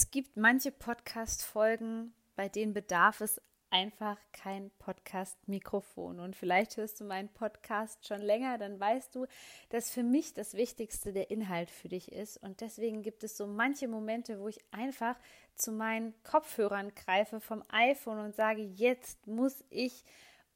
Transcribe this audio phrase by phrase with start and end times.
[0.00, 6.20] Es gibt manche Podcast-Folgen, bei denen bedarf es einfach kein Podcast-Mikrofon.
[6.20, 9.26] Und vielleicht hörst du meinen Podcast schon länger, dann weißt du,
[9.68, 12.38] dass für mich das Wichtigste der Inhalt für dich ist.
[12.38, 15.16] Und deswegen gibt es so manche Momente, wo ich einfach
[15.54, 20.02] zu meinen Kopfhörern greife vom iPhone und sage, jetzt muss ich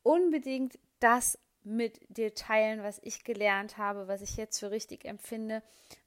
[0.03, 5.63] unbedingt das mit dir teilen, was ich gelernt habe, was ich jetzt für richtig empfinde.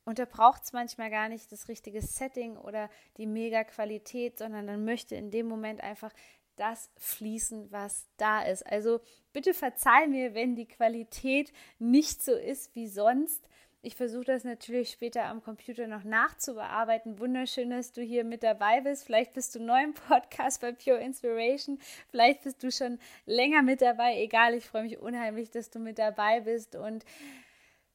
[0.05, 4.67] Und da braucht es manchmal gar nicht das richtige Setting oder die mega Qualität, sondern
[4.67, 6.14] dann möchte in dem Moment einfach
[6.55, 8.66] das fließen, was da ist.
[8.66, 8.99] Also
[9.33, 13.47] bitte verzeih mir, wenn die Qualität nicht so ist wie sonst.
[13.81, 17.20] Ich versuche das natürlich später am Computer noch nachzubearbeiten.
[17.20, 19.06] Wunderschön, dass du hier mit dabei bist.
[19.06, 21.80] Vielleicht bist du neu im Podcast bei Pure Inspiration.
[22.09, 24.20] Vielleicht bist du schon länger mit dabei.
[24.22, 26.75] Egal, ich freue mich unheimlich, dass du mit dabei bist.
[26.75, 27.05] Und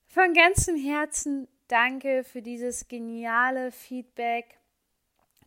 [0.07, 4.59] von ganzem Herzen danke für dieses geniale Feedback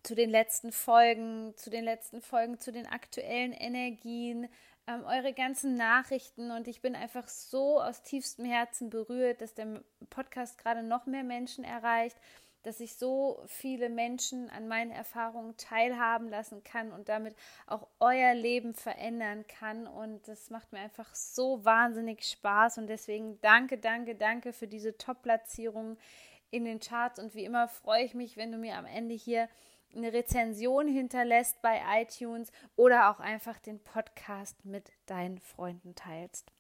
[0.04, 4.48] zu den letzten Folgen, zu den letzten Folgen, zu den aktuellen Energien
[4.88, 9.82] ähm, eure ganzen Nachrichten und ich bin einfach so aus tiefstem Herzen berührt, dass der
[10.10, 12.18] Podcast gerade noch mehr Menschen erreicht,
[12.66, 17.36] dass ich so viele Menschen an meinen Erfahrungen teilhaben lassen kann und damit
[17.68, 19.86] auch euer Leben verändern kann.
[19.86, 22.80] Und das macht mir einfach so wahnsinnig Spaß.
[22.80, 25.98] Und deswegen danke, danke, danke für diese Top-Platzierung
[26.50, 27.20] in den Charts.
[27.20, 29.48] Und wie immer freue ich mich, wenn du mir am Ende hier
[29.96, 36.52] eine Rezension hinterlässt bei iTunes oder auch einfach den Podcast mit deinen Freunden teilst.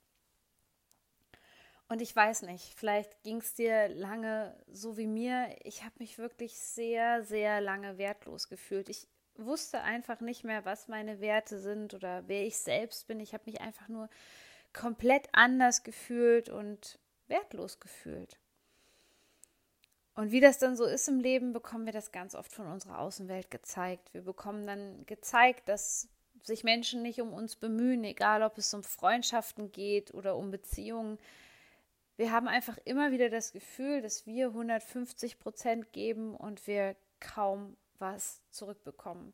[1.88, 5.56] Und ich weiß nicht, vielleicht ging es dir lange so wie mir.
[5.64, 8.90] Ich habe mich wirklich sehr, sehr lange wertlos gefühlt.
[8.90, 9.08] Ich
[9.38, 13.20] wusste einfach nicht mehr, was meine Werte sind oder wer ich selbst bin.
[13.20, 14.10] Ich habe mich einfach nur
[14.74, 18.40] komplett anders gefühlt und wertlos gefühlt.
[20.16, 23.00] Und wie das dann so ist im Leben, bekommen wir das ganz oft von unserer
[23.00, 24.14] Außenwelt gezeigt.
[24.14, 26.08] Wir bekommen dann gezeigt, dass
[26.42, 31.18] sich Menschen nicht um uns bemühen, egal ob es um Freundschaften geht oder um Beziehungen.
[32.16, 37.76] Wir haben einfach immer wieder das Gefühl, dass wir 150 Prozent geben und wir kaum
[38.00, 39.34] was zurückbekommen.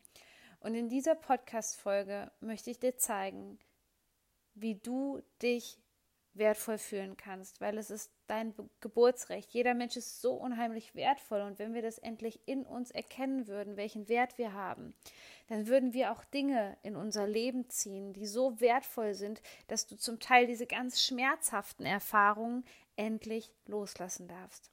[0.62, 3.60] Und in dieser Podcast-Folge möchte ich dir zeigen,
[4.56, 5.80] wie du dich
[6.34, 9.52] wertvoll fühlen kannst, weil es ist dein Geburtsrecht.
[9.52, 13.76] Jeder Mensch ist so unheimlich wertvoll und wenn wir das endlich in uns erkennen würden,
[13.76, 14.94] welchen Wert wir haben,
[15.50, 19.98] dann würden wir auch Dinge in unser Leben ziehen, die so wertvoll sind, dass du
[19.98, 22.64] zum Teil diese ganz schmerzhaften Erfahrungen
[22.96, 24.72] endlich loslassen darfst.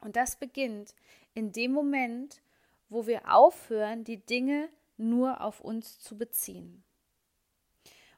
[0.00, 0.96] Und das beginnt
[1.34, 2.42] in dem Moment,
[2.88, 6.82] wo wir aufhören, die Dinge nur auf uns zu beziehen.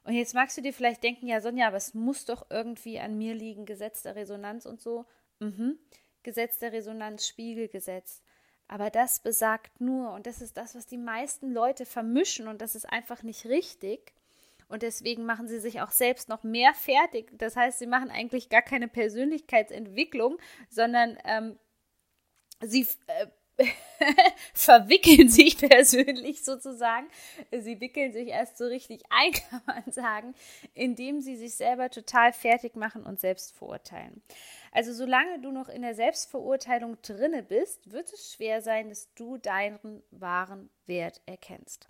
[0.03, 3.17] Und jetzt magst du dir vielleicht denken, ja, Sonja, aber es muss doch irgendwie an
[3.17, 5.05] mir liegen, Gesetz der Resonanz und so.
[5.39, 5.77] Mhm.
[6.23, 8.21] Gesetz der Resonanz, Spiegelgesetz.
[8.67, 12.75] Aber das besagt nur, und das ist das, was die meisten Leute vermischen, und das
[12.75, 14.13] ist einfach nicht richtig.
[14.69, 17.29] Und deswegen machen sie sich auch selbst noch mehr fertig.
[17.37, 20.37] Das heißt, sie machen eigentlich gar keine Persönlichkeitsentwicklung,
[20.69, 21.59] sondern ähm,
[22.61, 23.27] sie äh,
[24.53, 27.07] verwickeln sich persönlich sozusagen.
[27.51, 30.33] Sie wickeln sich erst so richtig ein, kann man sagen,
[30.73, 34.21] indem sie sich selber total fertig machen und selbst verurteilen.
[34.71, 39.37] Also solange du noch in der Selbstverurteilung drinne bist, wird es schwer sein, dass du
[39.37, 41.89] deinen wahren Wert erkennst.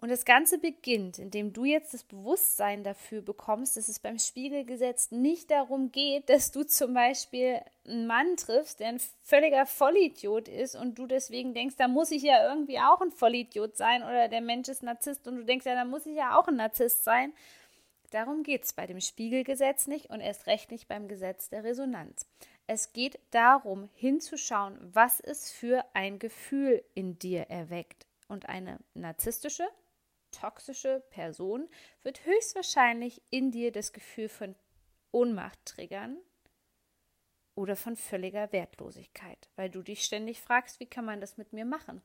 [0.00, 5.10] Und das Ganze beginnt, indem du jetzt das Bewusstsein dafür bekommst, dass es beim Spiegelgesetz
[5.10, 10.76] nicht darum geht, dass du zum Beispiel einen Mann triffst, der ein völliger Vollidiot ist
[10.76, 14.40] und du deswegen denkst, da muss ich ja irgendwie auch ein Vollidiot sein oder der
[14.40, 17.32] Mensch ist Narzisst und du denkst, ja, da muss ich ja auch ein Narzisst sein.
[18.10, 22.24] Darum geht es bei dem Spiegelgesetz nicht und erst recht nicht beim Gesetz der Resonanz.
[22.68, 28.06] Es geht darum, hinzuschauen, was es für ein Gefühl in dir erweckt.
[28.28, 29.66] Und eine narzisstische,
[30.30, 31.68] toxische Person
[32.02, 34.54] wird höchstwahrscheinlich in dir das Gefühl von
[35.12, 36.18] Ohnmacht triggern
[37.54, 41.64] oder von völliger Wertlosigkeit, weil du dich ständig fragst, wie kann man das mit mir
[41.64, 42.02] machen?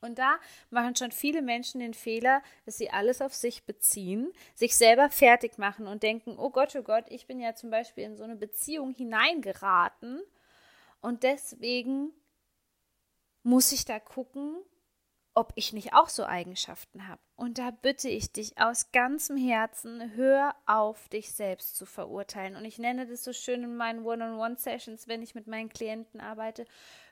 [0.00, 0.38] Und da
[0.70, 5.58] machen schon viele Menschen den Fehler, dass sie alles auf sich beziehen, sich selber fertig
[5.58, 8.36] machen und denken, oh Gott, oh Gott, ich bin ja zum Beispiel in so eine
[8.36, 10.22] Beziehung hineingeraten
[11.00, 12.12] Und deswegen
[13.42, 14.56] muss ich da gucken,
[15.36, 17.20] ob ich nicht auch so Eigenschaften habe.
[17.36, 22.56] Und da bitte ich dich aus ganzem Herzen, hör auf, dich selbst zu verurteilen.
[22.56, 26.64] Und ich nenne das so schön in meinen One-on-One-Sessions, wenn ich mit meinen Klienten arbeite.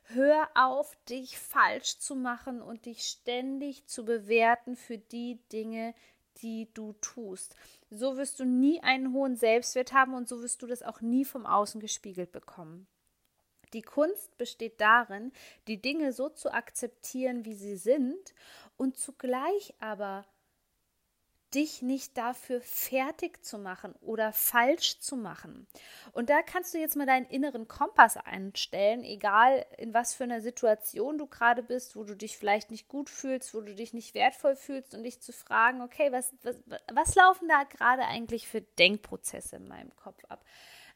[0.05, 5.95] Hör auf, dich falsch zu machen und dich ständig zu bewerten für die Dinge,
[6.39, 7.55] die du tust.
[7.91, 11.27] So wirst du nie einen hohen Selbstwert haben und so wirst du das auch nie
[11.27, 12.87] vom Außen gespiegelt bekommen.
[13.75, 15.33] Die Kunst besteht darin,
[15.67, 18.35] die Dinge so zu akzeptieren, wie sie sind
[18.77, 20.25] und zugleich aber
[21.55, 25.67] dich nicht dafür fertig zu machen oder falsch zu machen.
[26.13, 30.41] Und da kannst du jetzt mal deinen inneren Kompass einstellen, egal in was für einer
[30.41, 34.15] Situation du gerade bist, wo du dich vielleicht nicht gut fühlst, wo du dich nicht
[34.15, 36.57] wertvoll fühlst und dich zu fragen, okay, was, was,
[36.93, 40.45] was laufen da gerade eigentlich für Denkprozesse in meinem Kopf ab?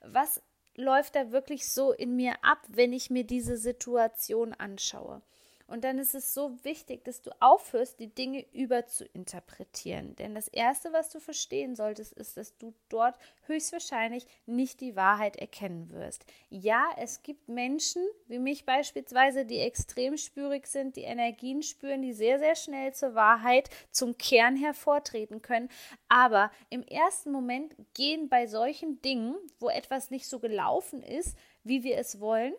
[0.00, 0.42] Was
[0.78, 5.22] läuft da wirklich so in mir ab, wenn ich mir diese Situation anschaue?
[5.68, 10.16] Und dann ist es so wichtig, dass du aufhörst, die Dinge überzuinterpretieren.
[10.16, 15.36] Denn das Erste, was du verstehen solltest, ist, dass du dort höchstwahrscheinlich nicht die Wahrheit
[15.36, 16.24] erkennen wirst.
[16.48, 22.14] Ja, es gibt Menschen, wie mich beispielsweise, die extrem spürig sind, die Energien spüren, die
[22.14, 25.68] sehr, sehr schnell zur Wahrheit, zum Kern hervortreten können.
[26.08, 31.82] Aber im ersten Moment gehen bei solchen Dingen, wo etwas nicht so gelaufen ist, wie
[31.82, 32.54] wir es wollen,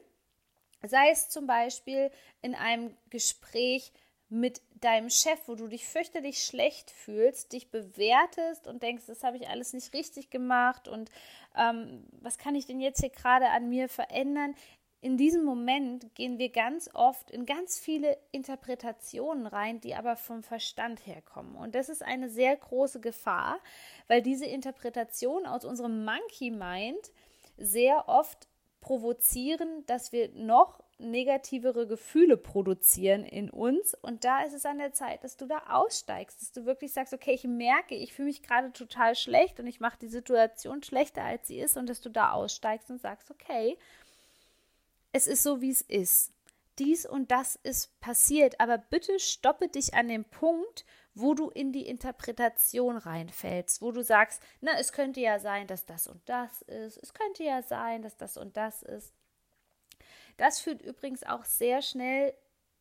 [0.85, 2.11] Sei es zum Beispiel
[2.41, 3.91] in einem Gespräch
[4.29, 9.37] mit deinem Chef, wo du dich fürchterlich schlecht fühlst, dich bewertest und denkst, das habe
[9.37, 11.09] ich alles nicht richtig gemacht und
[11.57, 14.55] ähm, was kann ich denn jetzt hier gerade an mir verändern?
[15.01, 20.43] In diesem Moment gehen wir ganz oft in ganz viele Interpretationen rein, die aber vom
[20.43, 21.55] Verstand herkommen.
[21.55, 23.59] Und das ist eine sehr große Gefahr,
[24.07, 27.11] weil diese Interpretation aus unserem Monkey Mind
[27.57, 28.49] sehr oft
[28.81, 33.95] provozieren, dass wir noch negativere Gefühle produzieren in uns.
[34.01, 37.13] Und da ist es an der Zeit, dass du da aussteigst, dass du wirklich sagst,
[37.13, 41.23] okay, ich merke, ich fühle mich gerade total schlecht und ich mache die Situation schlechter,
[41.23, 41.77] als sie ist.
[41.77, 43.77] Und dass du da aussteigst und sagst, okay,
[45.11, 46.33] es ist so, wie es ist.
[46.77, 50.85] Dies und das ist passiert, aber bitte stoppe dich an dem Punkt,
[51.19, 55.85] wo du in die Interpretation reinfällst, wo du sagst, na, es könnte ja sein, dass
[55.85, 59.13] das und das ist, es könnte ja sein, dass das und das ist.
[60.37, 62.33] Das führt übrigens auch sehr schnell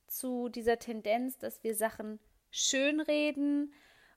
[0.07, 2.19] zu dieser Tendenz, dass wir Sachen
[2.51, 3.73] schönreden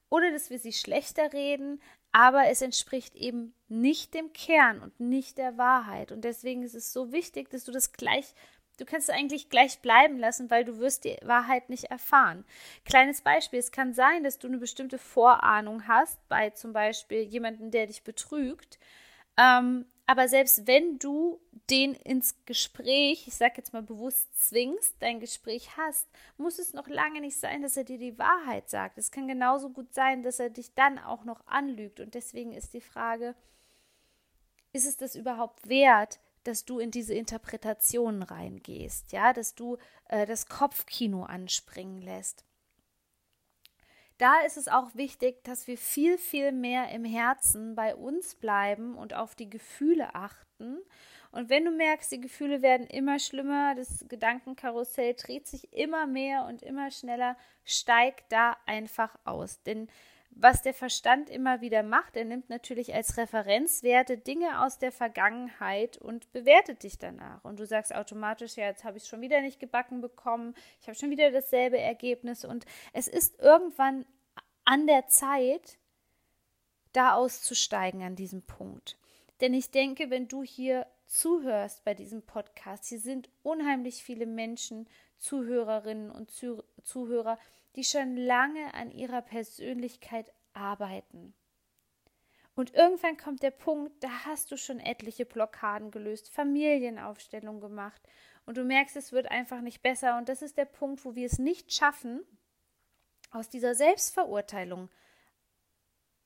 [0.09, 1.81] oder dass wir sie schlechter reden,
[2.11, 6.11] aber es entspricht eben nicht dem Kern und nicht der Wahrheit.
[6.11, 8.33] Und deswegen ist es so wichtig, dass du das gleich
[8.81, 12.43] Du kannst es eigentlich gleich bleiben lassen, weil du wirst die Wahrheit nicht erfahren.
[12.83, 17.69] Kleines Beispiel, es kann sein, dass du eine bestimmte Vorahnung hast bei zum Beispiel jemandem,
[17.69, 18.79] der dich betrügt.
[19.37, 21.39] Ähm, aber selbst wenn du
[21.69, 26.07] den ins Gespräch, ich sage jetzt mal bewusst zwingst, dein Gespräch hast,
[26.37, 28.97] muss es noch lange nicht sein, dass er dir die Wahrheit sagt.
[28.97, 31.99] Es kann genauso gut sein, dass er dich dann auch noch anlügt.
[31.99, 33.35] Und deswegen ist die Frage,
[34.73, 39.77] ist es das überhaupt wert, dass du in diese Interpretationen reingehst, ja, dass du
[40.09, 42.45] äh, das Kopfkino anspringen lässt.
[44.17, 48.95] Da ist es auch wichtig, dass wir viel, viel mehr im Herzen bei uns bleiben
[48.95, 50.77] und auf die Gefühle achten.
[51.31, 56.45] Und wenn du merkst, die Gefühle werden immer schlimmer, das Gedankenkarussell dreht sich immer mehr
[56.45, 57.35] und immer schneller,
[57.65, 59.63] steig da einfach aus.
[59.63, 59.87] Denn
[60.33, 65.97] was der Verstand immer wieder macht, er nimmt natürlich als Referenzwerte Dinge aus der Vergangenheit
[65.97, 67.43] und bewertet dich danach.
[67.43, 70.87] Und du sagst automatisch, ja, jetzt habe ich es schon wieder nicht gebacken bekommen, ich
[70.87, 72.45] habe schon wieder dasselbe Ergebnis.
[72.45, 74.05] Und es ist irgendwann
[74.65, 75.77] an der Zeit,
[76.93, 78.97] da auszusteigen an diesem Punkt.
[79.41, 84.87] Denn ich denke, wenn du hier zuhörst bei diesem Podcast, hier sind unheimlich viele Menschen,
[85.21, 87.39] Zuhörerinnen und Zuhörer,
[87.75, 91.33] die schon lange an ihrer Persönlichkeit arbeiten.
[92.53, 98.01] Und irgendwann kommt der Punkt, da hast du schon etliche Blockaden gelöst, Familienaufstellung gemacht
[98.45, 100.17] und du merkst, es wird einfach nicht besser.
[100.17, 102.25] Und das ist der Punkt, wo wir es nicht schaffen,
[103.31, 104.89] aus dieser Selbstverurteilung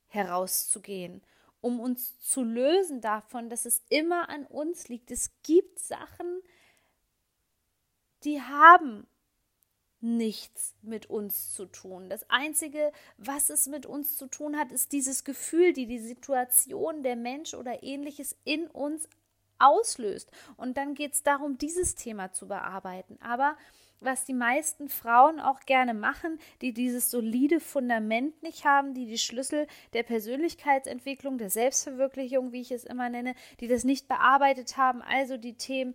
[0.08, 1.22] herauszugehen,
[1.60, 5.10] um uns zu lösen davon, dass es immer an uns liegt.
[5.10, 6.42] Es gibt Sachen,
[8.26, 9.06] die haben
[10.00, 12.10] nichts mit uns zu tun.
[12.10, 17.02] Das Einzige, was es mit uns zu tun hat, ist dieses Gefühl, die die Situation,
[17.02, 19.08] der Mensch oder ähnliches in uns
[19.58, 20.30] auslöst.
[20.56, 23.18] Und dann geht es darum, dieses Thema zu bearbeiten.
[23.22, 23.56] Aber
[24.00, 29.18] was die meisten Frauen auch gerne machen, die dieses solide Fundament nicht haben, die die
[29.18, 35.00] Schlüssel der Persönlichkeitsentwicklung, der Selbstverwirklichung, wie ich es immer nenne, die das nicht bearbeitet haben,
[35.00, 35.94] also die Themen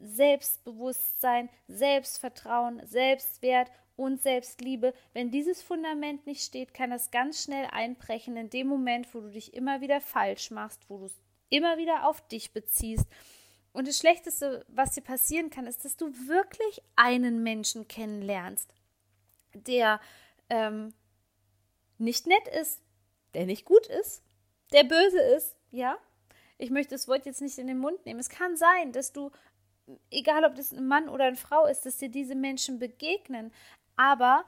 [0.00, 4.92] Selbstbewusstsein, Selbstvertrauen, Selbstwert und Selbstliebe.
[5.12, 9.30] Wenn dieses Fundament nicht steht, kann das ganz schnell einbrechen in dem Moment, wo du
[9.30, 13.06] dich immer wieder falsch machst, wo du es immer wieder auf dich beziehst.
[13.72, 18.72] Und das Schlechteste, was dir passieren kann, ist, dass du wirklich einen Menschen kennenlernst,
[19.52, 20.00] der
[20.48, 20.94] ähm,
[21.98, 22.80] nicht nett ist,
[23.34, 24.22] der nicht gut ist,
[24.72, 25.98] der böse ist, ja.
[26.56, 28.20] Ich möchte das Wort jetzt nicht in den Mund nehmen.
[28.20, 29.32] Es kann sein, dass du,
[30.10, 33.52] egal ob das ein Mann oder eine Frau ist, dass dir diese Menschen begegnen.
[33.96, 34.44] Aber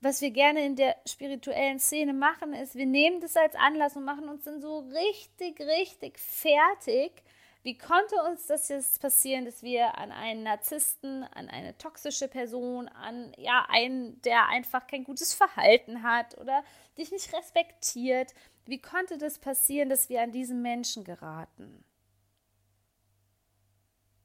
[0.00, 4.04] was wir gerne in der spirituellen Szene machen, ist, wir nehmen das als Anlass und
[4.04, 7.22] machen uns dann so richtig, richtig fertig.
[7.62, 12.88] Wie konnte uns das jetzt passieren, dass wir an einen Narzissten, an eine toxische Person,
[12.88, 16.64] an ja einen, der einfach kein gutes Verhalten hat oder
[16.98, 18.34] dich nicht respektiert,
[18.66, 21.84] wie konnte das passieren, dass wir an diesen Menschen geraten?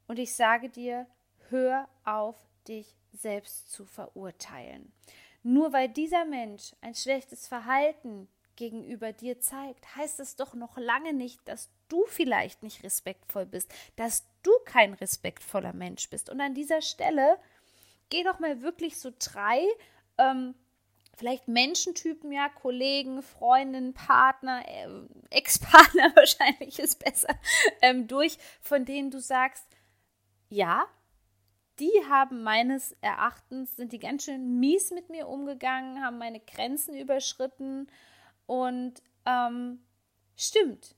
[0.07, 1.07] Und ich sage dir,
[1.49, 2.35] hör auf,
[2.67, 4.91] dich selbst zu verurteilen.
[5.43, 11.13] Nur weil dieser Mensch ein schlechtes Verhalten gegenüber dir zeigt, heißt es doch noch lange
[11.13, 16.29] nicht, dass du vielleicht nicht respektvoll bist, dass du kein respektvoller Mensch bist.
[16.29, 17.39] Und an dieser Stelle
[18.09, 19.63] geh doch mal wirklich so drei,
[20.17, 20.55] ähm,
[21.15, 24.87] vielleicht Menschentypen, ja, Kollegen, Freundinnen, Partner, äh,
[25.29, 27.39] Ex-Partner wahrscheinlich ist besser,
[27.81, 29.65] ähm, durch, von denen du sagst,
[30.49, 30.85] ja,
[31.79, 36.95] die haben meines Erachtens, sind die ganz schön mies mit mir umgegangen, haben meine Grenzen
[36.95, 37.87] überschritten
[38.45, 39.79] und ähm,
[40.35, 40.95] stimmt.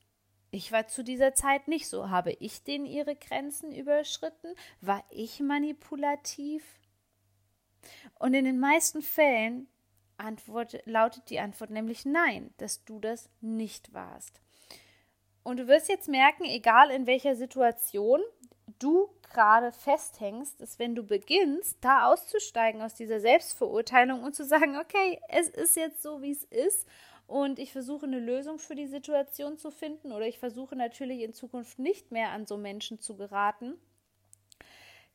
[0.51, 2.09] Ich war zu dieser Zeit nicht so.
[2.09, 4.55] Habe ich denen ihre Grenzen überschritten?
[4.81, 6.63] War ich manipulativ?
[8.17, 9.67] Und in den meisten Fällen
[10.19, 14.41] Antwort, lautet die Antwort nämlich nein, dass du das nicht warst.
[15.43, 18.21] Und du wirst jetzt merken, egal in welcher Situation,
[18.79, 24.77] du gerade festhängst, ist, wenn du beginnst, da auszusteigen aus dieser Selbstverurteilung und zu sagen,
[24.77, 26.87] okay, es ist jetzt so, wie es ist
[27.27, 31.33] und ich versuche eine Lösung für die Situation zu finden oder ich versuche natürlich in
[31.33, 33.75] Zukunft nicht mehr an so Menschen zu geraten,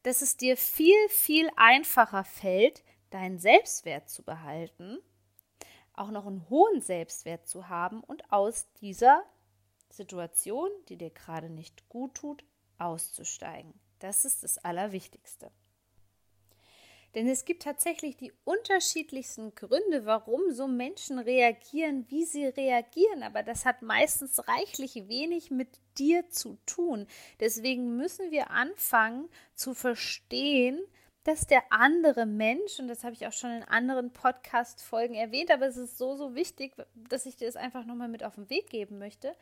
[0.05, 4.99] dass es dir viel, viel einfacher fällt, deinen Selbstwert zu behalten,
[5.93, 9.25] auch noch einen hohen Selbstwert zu haben und aus dieser
[9.91, 12.45] Situation, die dir gerade nicht gut tut,
[12.79, 13.75] auszusteigen.
[14.05, 15.51] Das ist das Allerwichtigste.
[17.15, 23.23] Denn es gibt tatsächlich die unterschiedlichsten Gründe, warum so Menschen reagieren, wie sie reagieren.
[23.23, 27.07] Aber das hat meistens reichlich wenig mit dir zu tun.
[27.41, 30.79] Deswegen müssen wir anfangen zu verstehen,
[31.23, 35.67] dass der andere Mensch, und das habe ich auch schon in anderen Podcast-Folgen erwähnt, aber
[35.67, 36.75] es ist so, so wichtig,
[37.09, 39.35] dass ich dir das einfach nochmal mit auf den Weg geben möchte.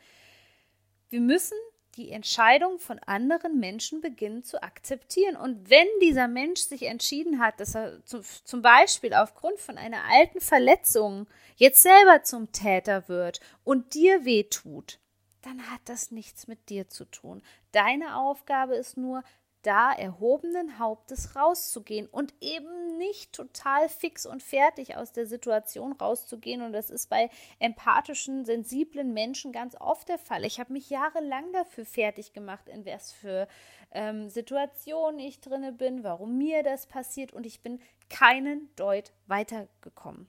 [1.09, 1.57] Wir müssen
[1.95, 5.35] die Entscheidung von anderen Menschen beginnen zu akzeptieren.
[5.35, 10.03] Und wenn dieser Mensch sich entschieden hat, dass er zu, zum Beispiel aufgrund von einer
[10.09, 14.99] alten Verletzung jetzt selber zum Täter wird und dir wehtut,
[15.41, 17.43] dann hat das nichts mit dir zu tun.
[17.71, 19.23] Deine Aufgabe ist nur,
[19.63, 26.61] da erhobenen Hauptes rauszugehen und eben nicht total fix und fertig aus der Situation rauszugehen.
[26.61, 27.29] Und das ist bei
[27.59, 30.45] empathischen, sensiblen Menschen ganz oft der Fall.
[30.45, 33.47] Ich habe mich jahrelang dafür fertig gemacht, in was für
[33.91, 40.27] ähm, Situationen ich drinne bin, warum mir das passiert und ich bin keinen Deut weitergekommen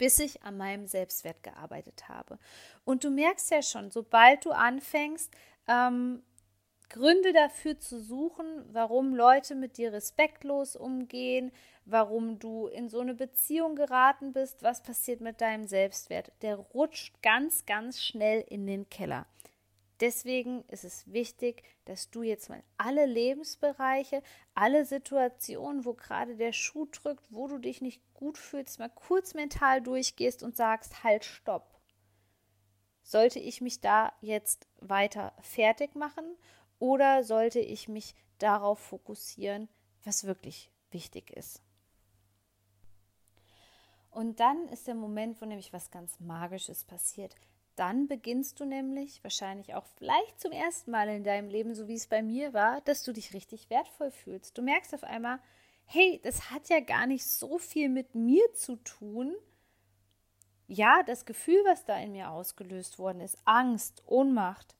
[0.00, 2.38] bis ich an meinem Selbstwert gearbeitet habe.
[2.86, 5.30] Und du merkst ja schon, sobald du anfängst,
[5.68, 6.22] ähm,
[6.90, 11.52] Gründe dafür zu suchen, warum Leute mit dir respektlos umgehen,
[11.84, 16.32] warum du in so eine Beziehung geraten bist, was passiert mit deinem Selbstwert.
[16.42, 19.26] Der rutscht ganz, ganz schnell in den Keller.
[20.00, 24.22] Deswegen ist es wichtig, dass du jetzt mal alle Lebensbereiche,
[24.54, 29.34] alle Situationen, wo gerade der Schuh drückt, wo du dich nicht gut fühlst, mal kurz
[29.34, 31.78] mental durchgehst und sagst, halt, stopp.
[33.02, 36.24] Sollte ich mich da jetzt weiter fertig machen
[36.80, 39.68] oder sollte ich mich darauf fokussieren,
[40.04, 41.62] was wirklich wichtig ist?
[44.10, 47.36] Und dann ist der Moment, wo nämlich was ganz Magisches passiert.
[47.76, 51.94] Dann beginnst du nämlich, wahrscheinlich auch vielleicht zum ersten Mal in deinem Leben, so wie
[51.94, 54.58] es bei mir war, dass du dich richtig wertvoll fühlst.
[54.58, 55.38] Du merkst auf einmal,
[55.86, 59.34] hey, das hat ja gar nicht so viel mit mir zu tun.
[60.66, 64.74] Ja, das Gefühl, was da in mir ausgelöst worden ist, Angst, Ohnmacht,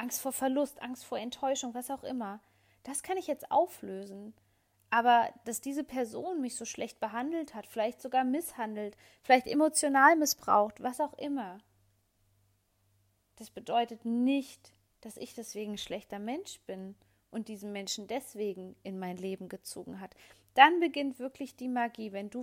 [0.00, 2.40] Angst vor Verlust, Angst vor Enttäuschung, was auch immer,
[2.84, 4.32] das kann ich jetzt auflösen.
[4.88, 10.82] Aber dass diese Person mich so schlecht behandelt hat, vielleicht sogar misshandelt, vielleicht emotional missbraucht,
[10.82, 11.58] was auch immer,
[13.36, 16.96] das bedeutet nicht, dass ich deswegen ein schlechter Mensch bin
[17.30, 20.14] und diesen Menschen deswegen in mein Leben gezogen hat.
[20.54, 22.42] Dann beginnt wirklich die Magie, wenn du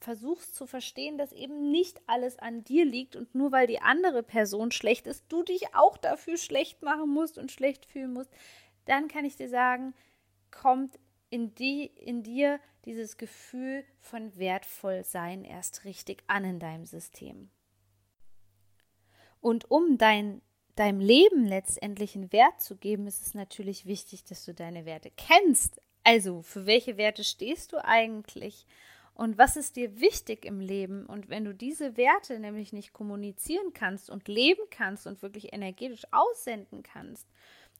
[0.00, 4.22] versuchst zu verstehen, dass eben nicht alles an dir liegt und nur weil die andere
[4.22, 8.30] Person schlecht ist, du dich auch dafür schlecht machen musst und schlecht fühlen musst,
[8.86, 9.94] dann kann ich dir sagen,
[10.50, 16.86] kommt in, die, in dir dieses Gefühl von wertvoll sein erst richtig an in deinem
[16.86, 17.50] System.
[19.40, 20.40] Und um dein,
[20.76, 25.10] deinem Leben letztendlich einen Wert zu geben, ist es natürlich wichtig, dass du deine Werte
[25.16, 25.80] kennst.
[26.04, 28.66] Also, für welche Werte stehst du eigentlich?
[29.20, 31.04] Und was ist dir wichtig im Leben?
[31.04, 36.04] Und wenn du diese Werte nämlich nicht kommunizieren kannst und leben kannst und wirklich energetisch
[36.10, 37.28] aussenden kannst,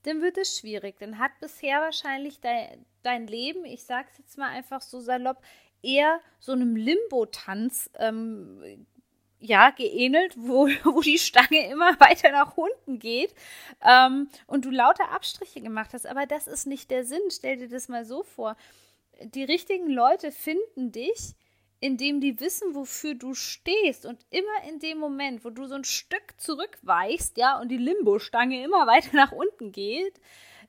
[0.03, 0.99] dann wird es schwierig.
[0.99, 5.41] Dann hat bisher wahrscheinlich dein, dein Leben, ich sag's jetzt mal einfach so salopp,
[5.81, 8.85] eher so einem Limbo-Tanz ähm,
[9.39, 13.33] ja, geähnelt, wo, wo die Stange immer weiter nach unten geht
[13.83, 16.05] ähm, und du lauter Abstriche gemacht hast.
[16.05, 17.31] Aber das ist nicht der Sinn.
[17.31, 18.55] Stell dir das mal so vor.
[19.25, 21.35] Die richtigen Leute finden dich,
[21.79, 24.05] indem die wissen, wofür du stehst.
[24.05, 28.63] Und immer in dem Moment, wo du so ein Stück zurückweichst, ja, und die Limbo-Stange
[28.63, 30.19] immer weiter nach unten geht,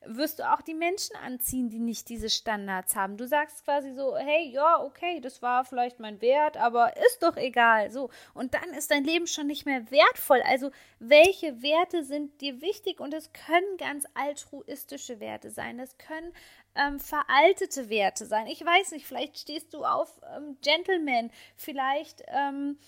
[0.04, 3.16] wirst du auch die Menschen anziehen, die nicht diese Standards haben.
[3.16, 7.36] Du sagst quasi so, hey, ja, okay, das war vielleicht mein Wert, aber ist doch
[7.36, 7.90] egal.
[7.90, 8.10] So.
[8.34, 10.42] Und dann ist dein Leben schon nicht mehr wertvoll.
[10.44, 13.00] Also, welche Werte sind dir wichtig?
[13.00, 15.78] Und es können ganz altruistische Werte sein.
[15.78, 16.32] Es können
[16.74, 18.46] ähm, veraltete Werte sein.
[18.46, 22.78] Ich weiß nicht, vielleicht stehst du auf ähm, Gentleman, vielleicht ähm,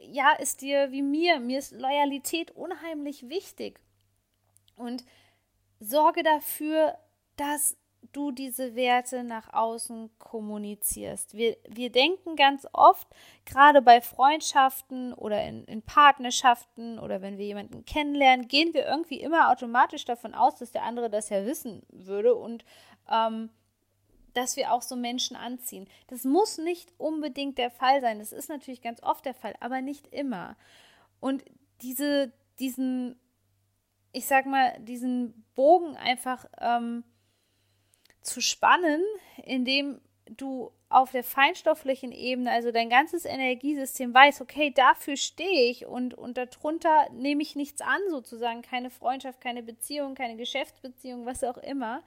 [0.00, 3.78] ja, ist dir wie mir, mir ist Loyalität unheimlich wichtig.
[4.76, 5.04] Und
[5.78, 6.96] sorge dafür,
[7.36, 7.76] dass
[8.12, 11.34] du diese Werte nach außen kommunizierst.
[11.34, 13.06] Wir, wir denken ganz oft,
[13.44, 19.20] gerade bei Freundschaften oder in, in Partnerschaften oder wenn wir jemanden kennenlernen, gehen wir irgendwie
[19.20, 22.64] immer automatisch davon aus, dass der andere das ja wissen würde und
[23.10, 23.50] ähm,
[24.34, 25.88] dass wir auch so Menschen anziehen.
[26.06, 28.20] Das muss nicht unbedingt der Fall sein.
[28.20, 30.56] Das ist natürlich ganz oft der Fall, aber nicht immer.
[31.18, 31.44] Und
[31.80, 33.18] diese, diesen
[34.12, 37.04] ich sag mal, diesen Bogen einfach ähm,
[38.22, 39.02] zu spannen,
[39.44, 45.86] indem du auf der feinstofflichen Ebene, also dein ganzes Energiesystem weiß, okay, dafür stehe ich
[45.86, 51.44] und, und darunter nehme ich nichts an, sozusagen, keine Freundschaft, keine Beziehung, keine Geschäftsbeziehung, was
[51.44, 52.02] auch immer.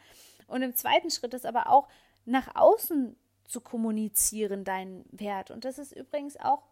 [0.48, 1.88] Und im zweiten Schritt ist aber auch
[2.26, 5.52] nach außen zu kommunizieren, deinen Wert.
[5.52, 6.64] Und das ist übrigens auch,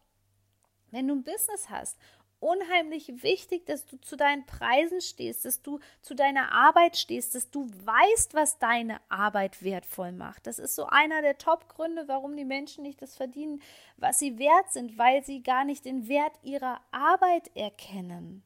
[0.89, 1.97] wenn du ein Business hast
[2.41, 7.51] unheimlich wichtig, dass du zu deinen Preisen stehst, dass du zu deiner Arbeit stehst, dass
[7.51, 10.47] du weißt, was deine Arbeit wertvoll macht.
[10.47, 13.61] Das ist so einer der Top-Gründe, warum die Menschen nicht das verdienen,
[13.95, 18.43] was sie wert sind, weil sie gar nicht den Wert ihrer Arbeit erkennen.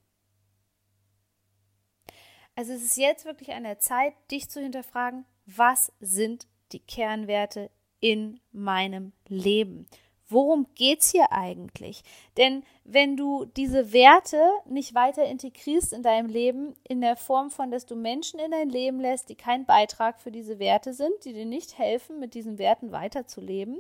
[2.56, 7.70] Also es ist jetzt wirklich an der Zeit, dich zu hinterfragen, was sind die Kernwerte
[8.00, 9.88] in meinem Leben?
[10.28, 12.04] worum geht es hier eigentlich?
[12.38, 17.72] Denn wenn du diese Werte nicht weiter integrierst in deinem Leben, in der Form von,
[17.72, 21.34] dass du Menschen in dein Leben lässt, die kein Beitrag für diese Werte sind, die
[21.34, 23.80] dir nicht helfen, mit diesen Werten weiterzuleben,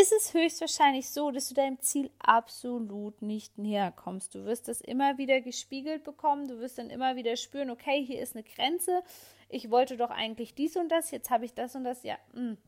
[0.00, 4.34] ist es höchstwahrscheinlich so, dass du deinem Ziel absolut nicht näher kommst.
[4.34, 8.20] Du wirst das immer wieder gespiegelt bekommen, du wirst dann immer wieder spüren, okay, hier
[8.20, 9.02] ist eine Grenze,
[9.48, 12.40] ich wollte doch eigentlich dies und das, jetzt habe ich das und das, ja, mh.
[12.40, 12.58] Hm.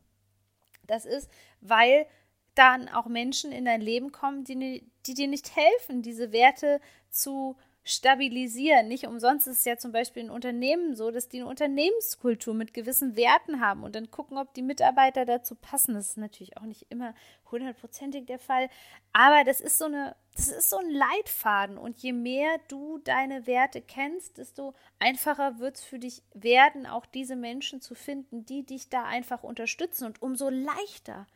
[0.87, 1.29] das ist,
[1.61, 2.07] weil
[2.55, 7.57] dann auch Menschen in dein Leben kommen, die, die dir nicht helfen, diese Werte zu
[7.89, 8.87] stabilisieren.
[8.87, 12.73] Nicht umsonst ist es ja zum Beispiel in Unternehmen so, dass die eine Unternehmenskultur mit
[12.73, 15.95] gewissen Werten haben und dann gucken, ob die Mitarbeiter dazu passen.
[15.95, 17.13] Das ist natürlich auch nicht immer
[17.51, 18.69] hundertprozentig der Fall,
[19.11, 23.47] aber das ist so eine, das ist so ein Leitfaden und je mehr du deine
[23.47, 28.65] Werte kennst, desto einfacher wird es für dich werden, auch diese Menschen zu finden, die
[28.65, 31.27] dich da einfach unterstützen und umso leichter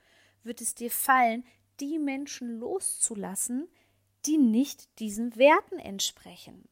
[0.43, 1.43] wird es dir fallen,
[1.79, 3.67] die Menschen loszulassen,
[4.25, 6.67] die nicht diesen Werten entsprechen.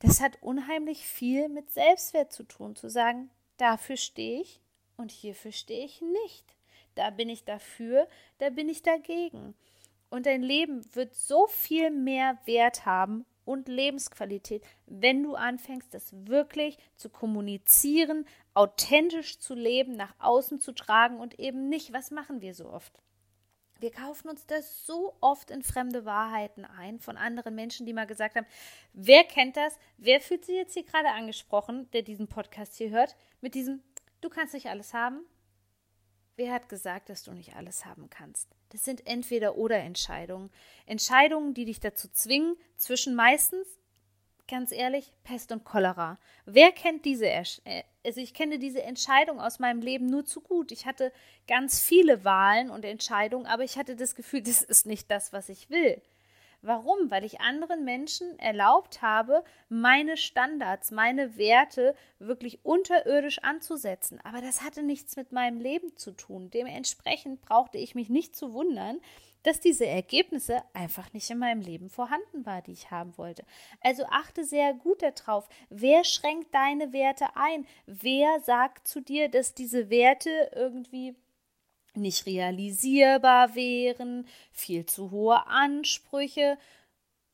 [0.00, 4.60] Das hat unheimlich viel mit Selbstwert zu tun, zu sagen, dafür stehe ich
[4.96, 6.44] und hierfür stehe ich nicht.
[6.94, 9.54] Da bin ich dafür, da bin ich dagegen.
[10.10, 16.12] Und dein Leben wird so viel mehr Wert haben und Lebensqualität, wenn du anfängst, das
[16.26, 22.40] wirklich zu kommunizieren, authentisch zu leben, nach außen zu tragen und eben nicht, was machen
[22.40, 23.00] wir so oft?
[23.78, 28.06] Wir kaufen uns das so oft in fremde Wahrheiten ein von anderen Menschen, die mal
[28.06, 28.46] gesagt haben,
[28.92, 29.78] wer kennt das?
[29.96, 33.82] Wer fühlt sich jetzt hier gerade angesprochen, der diesen Podcast hier hört, mit diesem,
[34.20, 35.20] du kannst nicht alles haben?
[36.34, 38.48] Wer hat gesagt, dass du nicht alles haben kannst?
[38.70, 40.50] Das sind entweder oder Entscheidungen.
[40.86, 43.77] Entscheidungen, die dich dazu zwingen, zwischen meistens
[44.48, 46.18] ganz ehrlich, Pest und Cholera.
[46.46, 47.44] Wer kennt diese, äh,
[48.04, 50.72] also ich kenne diese Entscheidung aus meinem Leben nur zu gut.
[50.72, 51.12] Ich hatte
[51.46, 55.48] ganz viele Wahlen und Entscheidungen, aber ich hatte das Gefühl, das ist nicht das, was
[55.48, 56.02] ich will.
[56.68, 57.10] Warum?
[57.10, 64.20] Weil ich anderen Menschen erlaubt habe, meine Standards, meine Werte wirklich unterirdisch anzusetzen.
[64.22, 66.50] Aber das hatte nichts mit meinem Leben zu tun.
[66.50, 69.00] Dementsprechend brauchte ich mich nicht zu wundern,
[69.44, 73.46] dass diese Ergebnisse einfach nicht in meinem Leben vorhanden war, die ich haben wollte.
[73.80, 77.66] Also achte sehr gut darauf, wer schränkt deine Werte ein?
[77.86, 81.16] Wer sagt zu dir, dass diese Werte irgendwie
[81.98, 86.58] nicht realisierbar wären, viel zu hohe Ansprüche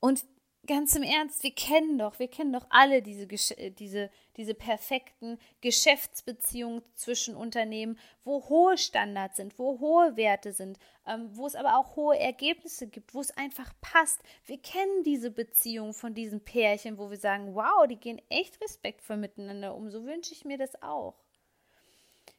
[0.01, 0.25] und
[0.67, 3.25] ganz im Ernst, wir kennen doch, wir kennen doch alle diese,
[3.57, 10.79] äh, diese, diese perfekten Geschäftsbeziehungen zwischen Unternehmen, wo hohe Standards sind, wo hohe Werte sind,
[11.07, 14.23] ähm, wo es aber auch hohe Ergebnisse gibt, wo es einfach passt.
[14.47, 19.17] Wir kennen diese Beziehungen von diesen Pärchen, wo wir sagen, wow, die gehen echt respektvoll
[19.17, 19.91] miteinander um.
[19.91, 21.15] So wünsche ich mir das auch.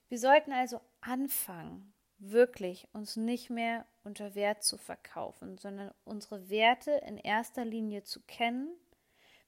[0.10, 6.92] Wir sollten also anfangen, wirklich uns nicht mehr unter Wert zu verkaufen, sondern unsere Werte
[7.06, 8.70] in erster Linie zu kennen.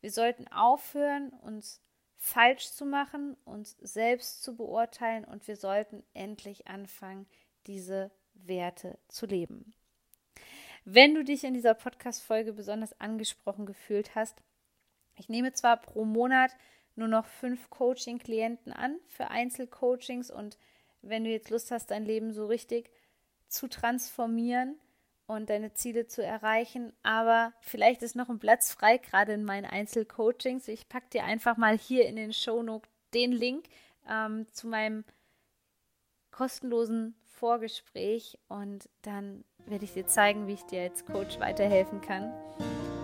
[0.01, 1.81] Wir sollten aufhören, uns
[2.17, 7.27] falsch zu machen, uns selbst zu beurteilen und wir sollten endlich anfangen,
[7.67, 9.73] diese Werte zu leben.
[10.83, 14.41] Wenn du dich in dieser Podcast-Folge besonders angesprochen gefühlt hast,
[15.15, 16.51] ich nehme zwar pro Monat
[16.95, 20.57] nur noch fünf Coaching-Klienten an für Einzelcoachings und
[21.01, 22.89] wenn du jetzt Lust hast, dein Leben so richtig
[23.47, 24.75] zu transformieren
[25.25, 26.93] und deine Ziele zu erreichen.
[27.03, 30.67] Aber vielleicht ist noch ein Platz frei, gerade in meinen Einzelcoachings.
[30.67, 33.65] Ich packe dir einfach mal hier in den Shownote den Link
[34.09, 35.03] ähm, zu meinem
[36.31, 42.31] kostenlosen Vorgespräch und dann werde ich dir zeigen, wie ich dir als Coach weiterhelfen kann.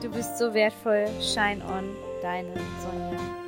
[0.01, 1.07] Du bist so wertvoll.
[1.21, 3.42] Shine on, deine Sonja.